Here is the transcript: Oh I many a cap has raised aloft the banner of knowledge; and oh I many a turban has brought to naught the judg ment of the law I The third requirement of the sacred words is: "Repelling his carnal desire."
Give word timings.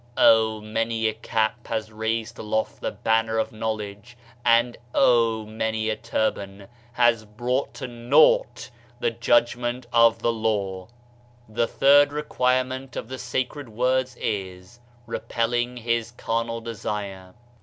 Oh 0.17 0.59
I 0.61 0.63
many 0.63 1.07
a 1.07 1.13
cap 1.13 1.67
has 1.67 1.91
raised 1.91 2.39
aloft 2.39 2.81
the 2.81 2.89
banner 2.89 3.37
of 3.37 3.51
knowledge; 3.51 4.17
and 4.43 4.75
oh 4.95 5.43
I 5.43 5.45
many 5.51 5.91
a 5.91 5.95
turban 5.95 6.67
has 6.93 7.23
brought 7.23 7.75
to 7.75 7.87
naught 7.87 8.71
the 8.99 9.11
judg 9.11 9.55
ment 9.55 9.85
of 9.93 10.17
the 10.23 10.33
law 10.33 10.87
I 11.47 11.53
The 11.53 11.67
third 11.67 12.11
requirement 12.11 12.95
of 12.95 13.09
the 13.09 13.19
sacred 13.19 13.69
words 13.69 14.15
is: 14.19 14.79
"Repelling 15.05 15.77
his 15.77 16.09
carnal 16.09 16.61
desire." 16.61 17.35